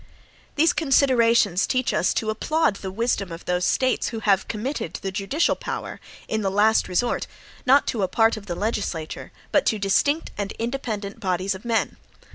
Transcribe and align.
These 0.55 0.73
considerations 0.73 1.67
teach 1.67 1.93
us 1.93 2.11
to 2.15 2.31
applaud 2.31 2.77
the 2.77 2.89
wisdom 2.89 3.31
of 3.31 3.45
those 3.45 3.65
States 3.65 4.07
who 4.07 4.21
have 4.21 4.47
committed 4.47 4.95
the 5.03 5.11
judicial 5.11 5.55
power, 5.55 5.99
in 6.27 6.41
the 6.41 6.49
last 6.49 6.87
resort, 6.87 7.27
not 7.67 7.85
to 7.85 8.01
a 8.01 8.07
part 8.07 8.35
of 8.35 8.47
the 8.47 8.55
legislature, 8.55 9.31
but 9.51 9.63
to 9.67 9.77
distinct 9.77 10.31
and 10.39 10.53
independent 10.53 11.19
bodies 11.19 11.53
of 11.53 11.65
men. 11.65 11.97